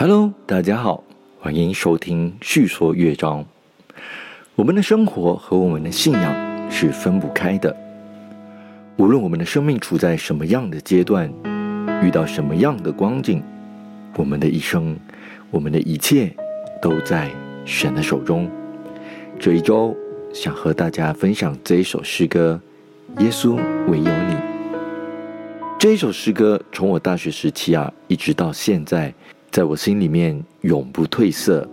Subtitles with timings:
[0.00, 1.02] Hello，大家好，
[1.40, 3.40] 欢迎收听《叙说乐章》。
[4.54, 7.76] 我们的生活和我们的信仰是分不开的。
[8.96, 11.28] 无论我们的生命处在什么样的阶段，
[12.00, 13.42] 遇到什么样的光景，
[14.14, 14.96] 我们的一生，
[15.50, 16.32] 我们的一切，
[16.80, 17.28] 都在
[17.64, 18.48] 神的手中。
[19.40, 19.96] 这一周，
[20.32, 22.60] 想和大家分享这一首诗歌
[23.20, 23.56] 《耶稣
[23.88, 24.34] 唯有你》。
[25.76, 29.12] 这一首诗歌从我大学时期啊，一直到现在，
[29.50, 31.68] 在我心里面永不褪色。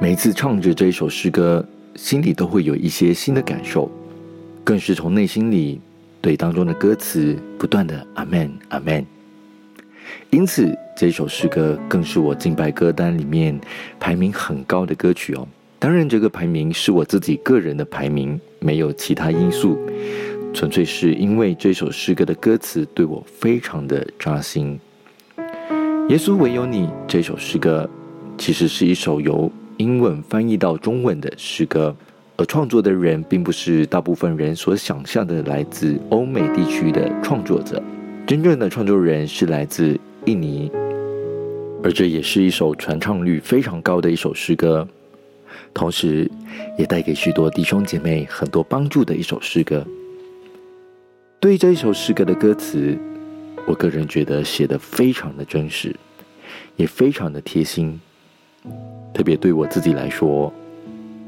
[0.00, 3.90] 每次唱着这一首诗歌，心里都会有一些新的感受，
[4.64, 5.80] 更是从内心里
[6.20, 9.04] 对当中的歌词不断的阿门阿门。
[10.30, 13.58] 因此，这首诗歌更是我敬拜歌单里面
[13.98, 15.46] 排名很高的歌曲哦。
[15.78, 19.78] 当然，这个排名是我自己个人的排名，没有其他因素。
[20.52, 24.78] 纯粹是因为这首诗歌的歌词对我非常的扎心。
[26.10, 27.88] 耶稣唯有你这首诗歌，
[28.36, 31.94] 其实是一首由英文翻译到中文的诗歌，
[32.36, 37.80] 而创作的人并不是大部分人所想象的来自欧美地区的创作者，
[38.26, 40.68] 真正的创作人是来自印尼，
[41.80, 44.88] 而这也是一首传唱率非常高的一首诗歌，
[45.72, 46.28] 同时
[46.76, 49.86] 也带给许多弟兄姐妹很多帮助的一首诗歌。
[51.38, 52.98] 对于这一首诗歌的歌词，
[53.70, 55.94] 我个人觉得写的非常的真实，
[56.74, 58.00] 也非常的贴心。
[59.14, 60.52] 特别对我自己来说，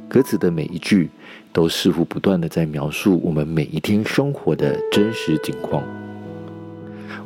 [0.09, 1.09] 歌词的每一句
[1.53, 5.85] 都似乎不断的在描述我们每一天生活的真实景况。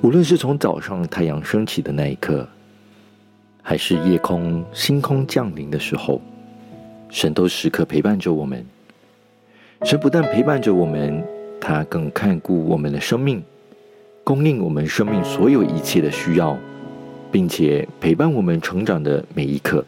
[0.02, 2.46] 无论是从早上太阳升起的那一刻，
[3.62, 6.20] 还是夜空星空降临的时候，
[7.08, 8.62] 神都时刻陪伴着我们。
[9.82, 11.24] 神不但陪伴着我们。
[11.58, 13.42] 他更看顾我们的生命，
[14.26, 16.58] 供应我们生命所有一切的需要，
[17.30, 19.86] 并且陪伴我们成长的每一刻。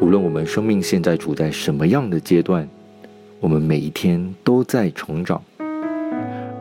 [0.00, 2.68] 无论我们生命现在处在什么样的阶段，
[3.40, 5.42] 我们每一天都在成长。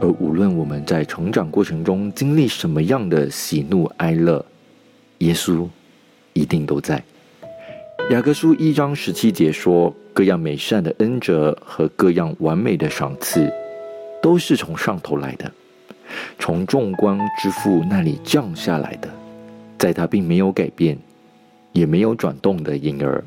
[0.01, 4.44] 而无论我们在成长过程中经历什么样的喜怒哀乐，
[5.19, 5.67] 耶稣
[6.34, 7.03] 一定都在。
[8.09, 13.47] 雅各书一章十七节说：“各样美善的恩泽和各样完美的赏赐。”
[14.23, 15.51] 都是从上头来的，
[16.40, 19.09] 从众光之父那里降下来的，
[19.78, 20.97] 在他并没有改变，
[21.73, 23.23] 也没有转动的婴儿，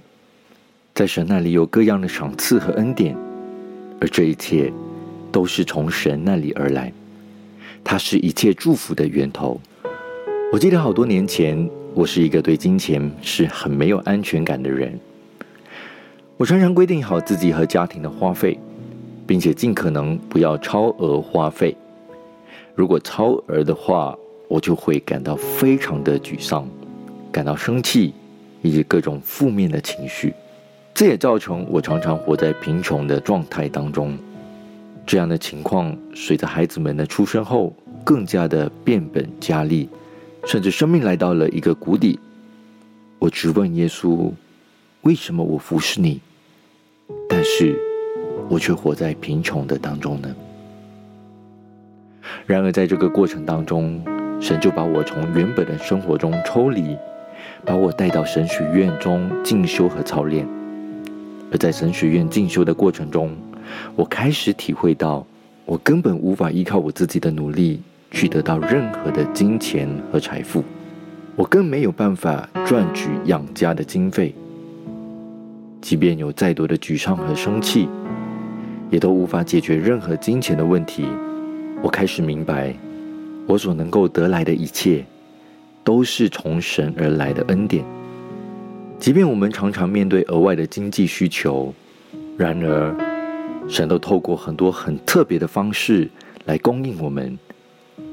[0.94, 3.16] 在神那里有各样的赏赐和恩典，
[4.00, 4.72] 而这一切
[5.30, 6.92] 都是从神那里而来，
[7.84, 9.60] 他是一切祝福的源头。
[10.52, 14.98] 我记得好多年前，我是一个对金钱是很没有安全感的人，
[16.36, 18.58] 我常常规定好自己和家庭的花费。
[19.30, 21.76] 并且尽可能不要超额花费。
[22.80, 24.16] 如果超额的话，
[24.48, 26.66] 我就会感到非常的沮丧，
[27.30, 28.14] 感到生气，
[28.62, 30.32] 以及各种负面的情绪。
[30.94, 34.16] 这也造成我常常活在贫穷的状态当中。
[35.06, 37.70] 这样的情况随着孩子们的出生后，
[38.02, 39.86] 更加的变本加厉，
[40.46, 42.19] 甚至生命来到了一个谷底。
[43.19, 44.32] 我直问耶稣：
[45.02, 46.19] 为什么我服侍你？
[47.28, 47.78] 但是。
[48.48, 50.34] 我却活在贫穷的当中呢。
[52.50, 54.03] 然而，在这个过程当中，
[54.41, 56.97] 神就把我从原本的生活中抽离，
[57.65, 60.44] 把我带到神学院中进修和操练。
[61.53, 63.31] 而在神学院进修的过程中，
[63.94, 65.25] 我开始体会到，
[65.65, 67.81] 我根本无法依靠我自己的努力
[68.11, 70.65] 去得到任何的金钱和财富，
[71.37, 74.34] 我更没有办法赚取养家的经费。
[75.81, 77.88] 即便有再多的沮丧和生气。
[78.91, 81.06] 也都无法解决任何金钱的问题。
[81.82, 82.74] 我开始明白，
[83.46, 85.04] 我所能够得来的一切，
[85.82, 87.84] 都是从神而来的恩典。
[88.98, 91.72] 即便我们常常面对额外的经济需求，
[92.36, 92.94] 然而，
[93.69, 96.08] 神都透过很多很特别的方式
[96.44, 97.38] 来供应我们，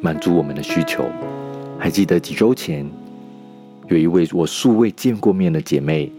[0.02, 1.06] 满足我们的需求。
[1.78, 2.90] 还记得几周前，
[3.88, 6.12] 有一位我素未见过面的姐妹，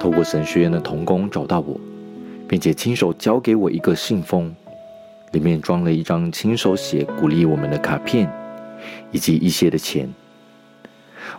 [0.00, 1.78] 透过神学院的童工找到我。
[2.48, 4.50] 并且亲手交给我一个信封，
[5.32, 8.30] 里面装了一张亲手写鼓励我们的卡片，
[9.12, 10.08] 以及一些的钱。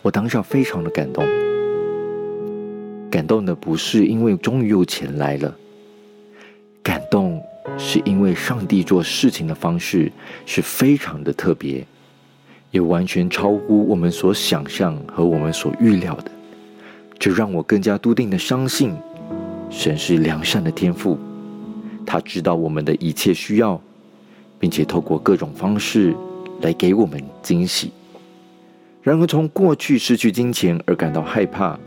[0.01, 1.25] 我当下非常的感动，
[3.09, 5.55] 感动的不是因为终于有钱来了，
[6.83, 7.41] 感动
[7.77, 10.11] 是因为上帝做事情的方式
[10.45, 11.85] 是非常的特别，
[12.71, 16.31] 也完全超乎我们所想象和我们所预料的，
[17.17, 18.95] 这让我更加笃定的相信。
[19.71, 21.17] 神是良善的天赋，
[22.11, 23.79] 他知道我们的一切需要，
[24.57, 26.15] 并且透过各种方式
[26.59, 27.91] 来给我们惊喜。
[29.03, 31.79] 然而，从过去失去金钱而感到害怕，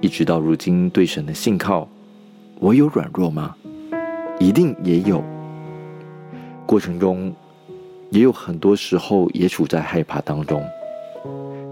[0.00, 1.88] 一直到如今对神的信靠，
[2.58, 3.54] 我有软弱吗？
[4.40, 5.22] 一定也有。
[6.66, 7.32] 过程中
[8.10, 10.60] 也有很多时候也处在害怕当中，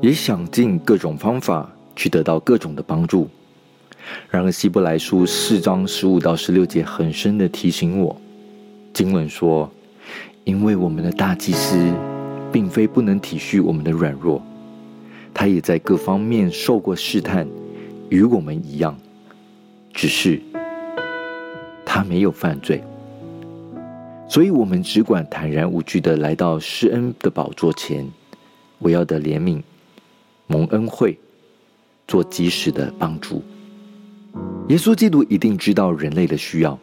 [0.00, 3.28] 也想尽各种方法去得到各种的帮助。
[4.30, 8.20] 然而希伯来书四章十五到十六节很深的提醒我，
[8.92, 9.70] 经文说
[10.44, 11.76] ：“因为我们的大祭司，
[12.52, 14.42] 并非不能体恤我们的软弱，
[15.32, 17.48] 他也在各方面受过试探，
[18.10, 18.98] 与我们一样，
[19.92, 20.40] 只是
[21.84, 22.82] 他没有犯罪。
[24.28, 28.10] 所以，我们只管坦然无惧的来到施恩的宝座前，
[28.78, 29.62] 我要的怜悯，
[30.46, 31.18] 蒙恩惠，
[32.08, 33.42] 做及时的帮助。”
[34.68, 36.78] 耶稣基督一定知道人类的需要，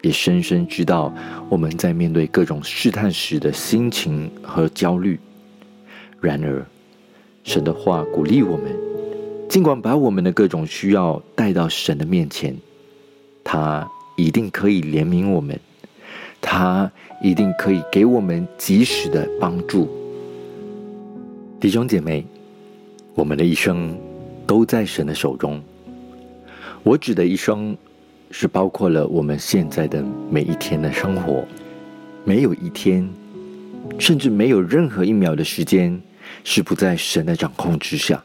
[0.00, 1.12] 也深深知道
[1.50, 5.20] 我们在面对各种试探时的心情和焦虑。
[6.18, 6.64] 然而，
[7.44, 8.74] 神的话鼓励我们，
[9.50, 12.56] 尽管把我们的各种需要带到神的面前，
[13.44, 13.86] 他
[14.16, 15.60] 一定可以怜悯我们，
[16.40, 16.90] 他
[17.22, 19.86] 一定可以给我们及时的帮助。
[21.60, 22.24] 弟兄姐妹，
[23.14, 23.94] 我们的一生
[24.46, 25.62] 都在神的手中。
[26.82, 27.76] 我指的一生，
[28.30, 31.44] 是包括了我们现在的每一天的生活，
[32.24, 33.08] 没有一天，
[33.98, 36.00] 甚至没有任何一秒的时间，
[36.44, 38.22] 是不在神的掌控之下。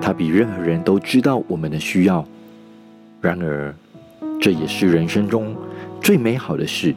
[0.00, 2.26] 他比任何人都知道我们的需要，
[3.20, 3.74] 然而，
[4.40, 5.54] 这也是人生中
[6.00, 6.94] 最美好的事，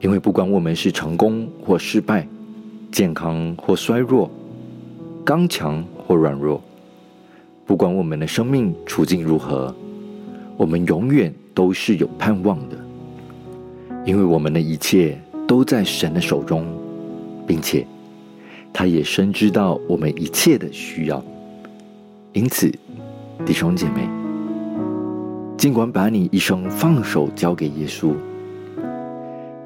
[0.00, 2.28] 因为不管我们是成功或失败，
[2.92, 4.30] 健康或衰弱，
[5.24, 6.62] 刚强或软弱。
[7.68, 9.74] 不管我们的生命处境如何，
[10.56, 12.78] 我们永远都是有盼望的，
[14.06, 16.64] 因为我们的一切都在神的手中，
[17.46, 17.86] 并且
[18.72, 21.22] 他也深知道我们一切的需要。
[22.32, 22.72] 因此，
[23.44, 24.08] 弟兄姐妹，
[25.58, 28.14] 尽管把你一生放手交给耶稣，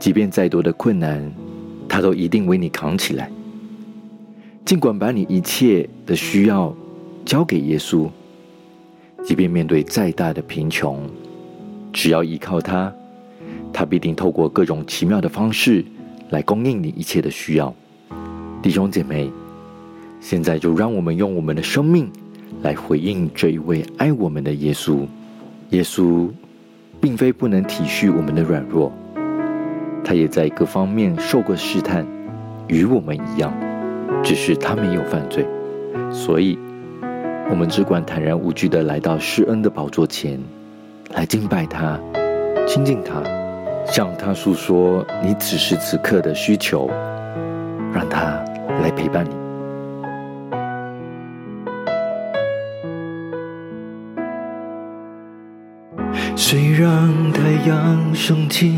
[0.01, 1.33] 即便再多的困难，
[1.89, 3.31] 他都一定为你扛起来。
[4.65, 6.75] 尽管把你一切的需要。
[7.25, 8.09] 交给耶稣，
[9.25, 11.01] 即便面对再大的贫穷，
[11.93, 12.93] 只要依靠他，
[13.73, 15.85] 他必定透过各种奇妙的方式
[16.31, 17.73] 来供应你一切的需要。
[18.61, 19.31] 弟兄姐妹，
[20.21, 22.11] 现在就让我们用我们的生命
[22.63, 25.07] 来回应这一位爱我们的耶稣。
[25.71, 26.29] 耶稣
[27.01, 28.93] 并非不能体恤我们的软弱，
[30.05, 32.07] 他也在各方面受过试探，
[32.67, 33.53] 与我们一样，
[34.23, 35.47] 只是他没有犯罪，
[36.11, 36.59] 所以。
[37.53, 40.41] 我们只管坦然无惧的来到施恩的宝座前，
[41.11, 42.01] 来敬拜他，
[42.67, 43.23] 亲近他，
[43.85, 46.89] 向他诉说你此时此刻的需求，
[47.93, 48.43] 让他
[48.81, 49.31] 来陪伴你。
[56.35, 58.75] 谁让太阳升起，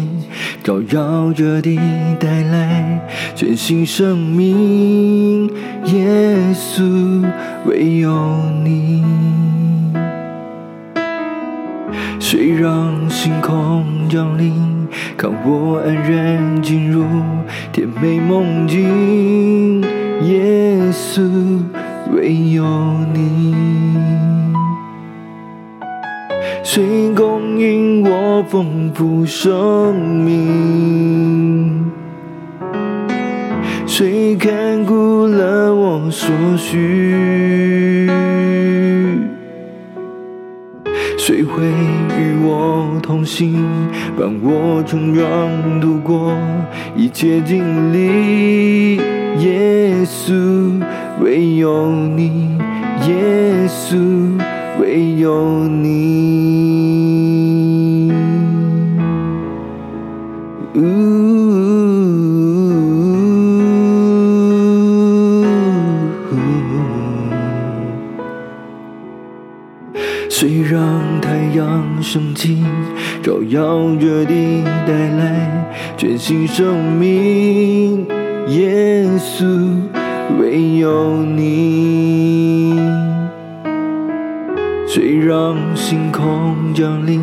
[0.63, 1.79] 照耀着地，
[2.19, 3.01] 带来
[3.35, 5.49] 全新生命？
[5.85, 7.23] 耶稣，
[7.67, 8.11] 唯有
[8.65, 9.03] 你。
[12.19, 17.05] 谁让星空降临，看我安然进入
[17.73, 19.83] 甜美梦境？
[20.23, 21.61] 耶稣，
[22.13, 22.65] 唯有
[23.13, 23.55] 你。
[26.63, 26.83] 谁
[27.15, 27.34] 供应我
[28.49, 31.91] 丰富生命？
[33.87, 38.09] 谁看顾了我所需？
[41.17, 43.65] 谁会与我同行，
[44.19, 46.37] 伴我成长度过
[46.97, 48.97] 一切经历？
[49.39, 50.81] 耶稣，
[51.23, 52.59] 唯有你，
[53.07, 53.97] 耶稣。
[54.81, 56.64] 唯有你，
[73.45, 78.07] 照耀着地，带来全新生命？
[78.49, 79.45] 耶稣，
[80.39, 82.79] 唯有你。
[84.87, 87.21] 谁让星空降临，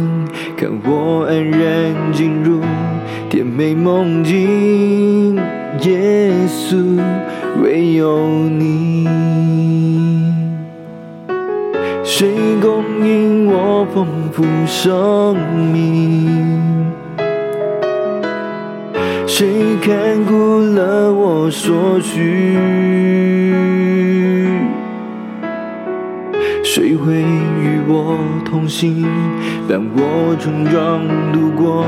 [0.58, 2.62] 看我安然进入
[3.30, 5.36] 甜美梦境？
[5.82, 7.00] 耶稣，
[7.64, 8.91] 唯有你。
[12.22, 12.30] 谁
[12.62, 15.36] 供应我丰富生
[15.74, 16.30] 命？
[19.26, 19.48] 谁
[19.82, 22.60] 看顾了我所需？
[26.64, 29.04] 谁会与我同行，
[29.68, 31.02] 伴我成长
[31.34, 31.88] 度过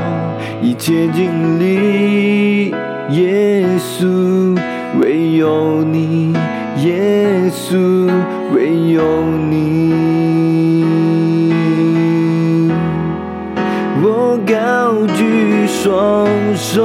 [0.60, 2.74] 一切经历？
[3.10, 4.58] 耶稣，
[5.00, 6.34] 唯有你，
[6.78, 8.10] 耶稣，
[8.52, 9.02] 唯有
[9.48, 9.94] 你。
[14.02, 16.82] 我高举双手，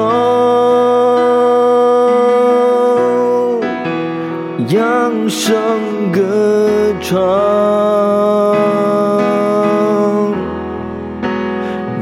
[4.67, 4.77] 扬
[5.27, 5.58] 声
[6.13, 6.22] 歌
[7.01, 7.19] 唱，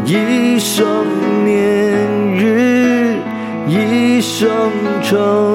[0.06, 0.86] 一生
[1.46, 1.56] 年
[2.38, 3.16] 日，
[3.68, 4.60] 一生
[5.02, 5.47] 成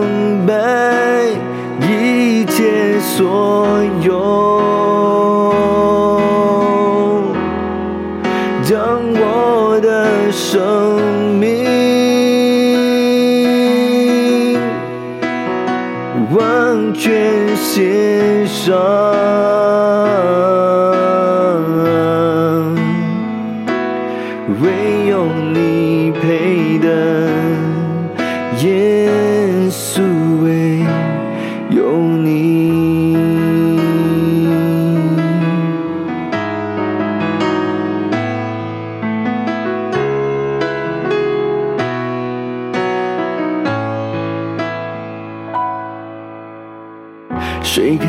[10.33, 10.99] 生
[11.39, 11.65] 命
[16.31, 18.75] 完全献上，
[47.65, 48.09] 谁看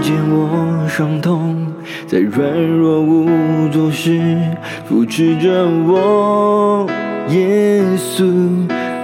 [0.00, 1.66] 见我伤痛，
[2.06, 4.38] 在软弱无助时
[4.86, 6.86] 扶持着我？
[7.28, 8.24] 耶稣，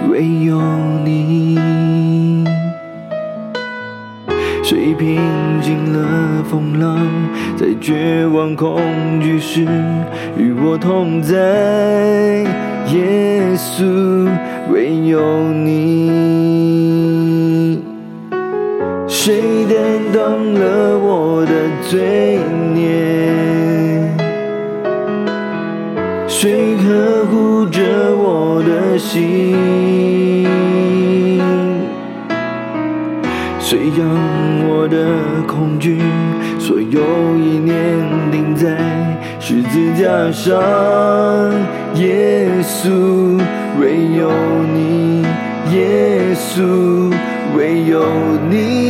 [0.09, 0.59] 唯有
[1.05, 1.59] 你。
[4.63, 5.19] 谁平
[5.61, 7.07] 静了风浪，
[7.55, 8.81] 在绝望恐
[9.21, 9.67] 惧时
[10.37, 11.35] 与我同在？
[12.91, 14.27] 耶稣，
[14.71, 15.21] 唯有
[15.53, 17.38] 你。
[19.11, 19.73] 谁担
[20.13, 21.51] 当了我的
[21.89, 22.39] 罪
[22.73, 22.87] 孽？
[26.27, 27.81] 谁呵护着
[28.15, 29.57] 我的心？
[33.59, 34.07] 谁让
[34.69, 34.97] 我的
[35.47, 35.99] 恐惧
[36.59, 37.01] 所有
[37.35, 37.75] 意念
[38.31, 38.77] 钉在
[39.39, 40.55] 十字架上？
[41.95, 43.41] 耶稣，
[43.81, 44.31] 唯有
[44.71, 45.23] 你，
[45.73, 47.11] 耶稣，
[47.55, 48.03] 唯有
[48.49, 48.89] 你，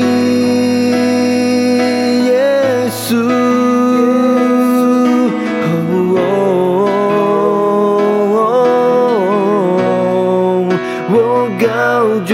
[2.26, 2.32] 耶
[2.90, 3.16] 稣。
[11.12, 11.66] 我高
[12.26, 12.34] 举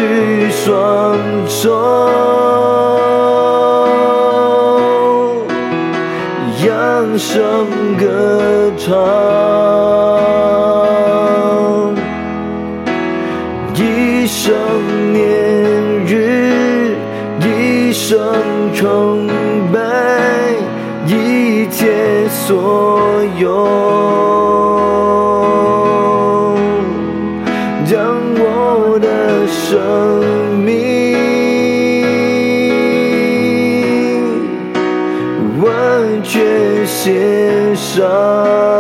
[0.50, 1.18] 双
[1.48, 1.72] 手，
[37.76, 38.75] 生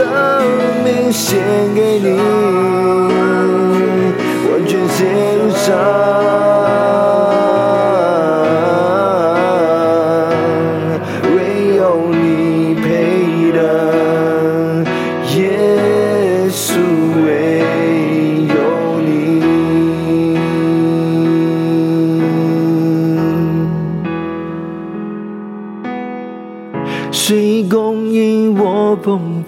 [0.00, 0.08] 生
[0.82, 1.38] 命献
[1.74, 2.16] 给你
[4.48, 6.29] 完全献上。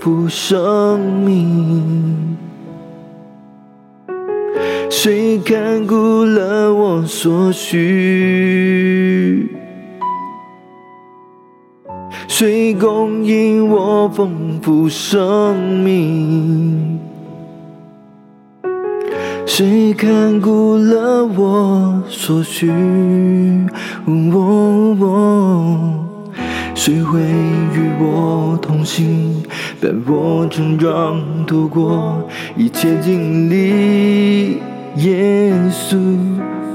[0.03, 2.37] 丰富生命？
[4.91, 9.49] 谁看顾了我所需？
[12.27, 16.99] 谁供应我丰富生命？
[19.47, 22.69] 谁看顾了我所需？
[24.07, 26.09] 哦哦
[26.75, 29.43] 谁会与我同行，
[29.81, 32.27] 伴我成长，度过
[32.57, 34.59] 一切经历？
[34.97, 35.97] 耶稣，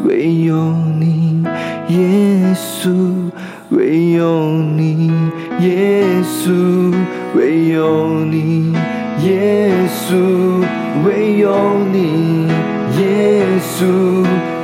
[0.06, 0.56] 唯有
[1.00, 1.44] 你，
[1.90, 2.90] 耶稣，
[3.70, 5.12] 唯有你，
[5.60, 6.94] 耶稣，
[7.36, 8.74] 唯有你，
[9.24, 10.64] 耶稣，
[11.06, 11.54] 唯有
[11.92, 12.48] 你，
[12.98, 13.86] 耶稣，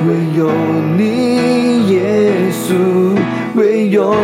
[0.08, 0.50] 唯有
[0.96, 2.74] 你，耶稣，
[3.54, 4.14] 唯有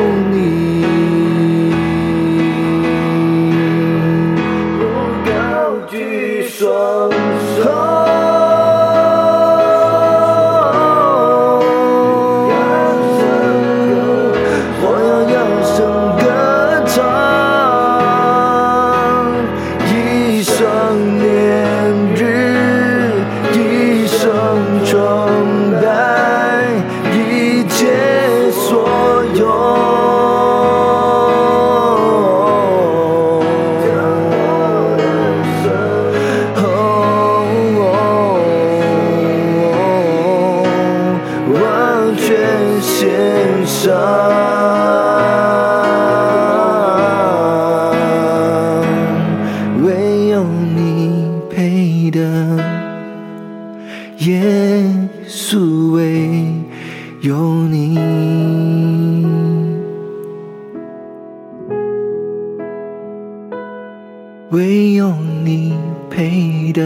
[64.51, 65.79] 唯有你
[66.11, 66.83] 配得，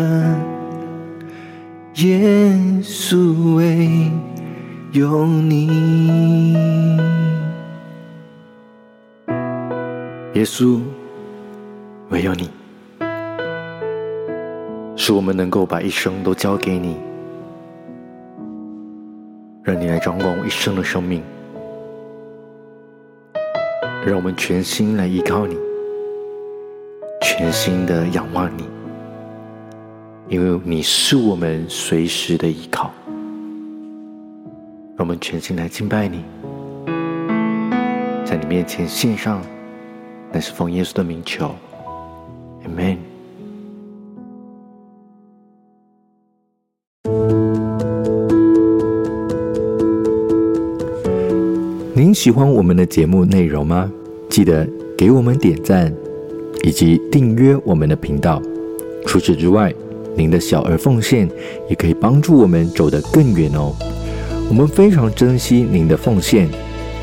[1.94, 2.20] 耶
[2.82, 4.10] 稣唯
[4.92, 6.54] 有你。
[10.34, 10.78] 耶稣，
[12.10, 12.50] 唯有你，
[14.94, 16.98] 使我们能够把一生都交给你，
[19.62, 21.22] 让你来掌管我一生的生命，
[24.04, 25.56] 让我们全心来依靠你，
[27.36, 28.62] 全心的仰望你，
[30.28, 32.92] 因为你是我们随时的依靠。
[34.96, 36.22] 让我们全心来敬拜你，
[38.24, 39.42] 在你面前献上。
[40.32, 41.52] 乃是奉耶稣的名求
[42.68, 42.98] ，Amen。
[51.94, 53.90] 您喜欢我们的节目内容吗？
[54.30, 55.92] 记得给我们点赞，
[56.64, 58.40] 以及订阅我们的频道。
[59.06, 59.72] 除此之外，
[60.16, 61.28] 您的小额奉献
[61.68, 63.74] 也可以帮助我们走得更远哦。
[64.48, 66.48] 我们非常珍惜您的奉献，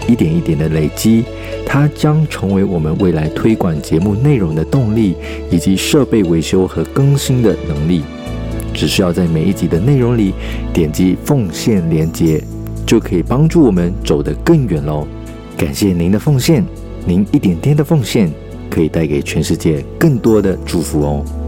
[0.08, 1.24] 一点一点的累积。
[1.64, 5.16] 它将成为我们未来推广节目内容的动力，
[5.52, 8.02] 以及设备维修和更新的能力。
[8.74, 10.34] 只需要在每一集的内容里
[10.74, 12.42] 点击奉献连接，
[12.86, 15.06] 就可以帮助我们走得更远喽。
[15.56, 16.66] 感谢您的奉献，
[17.06, 18.32] 您一点点的奉献
[18.72, 21.41] 可以带给全世界更多的祝福哦。